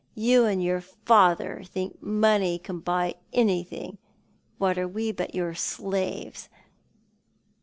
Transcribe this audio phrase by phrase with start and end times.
[0.15, 3.99] You and your father think money can buy anytliing.
[4.57, 6.49] What are we but your slaves?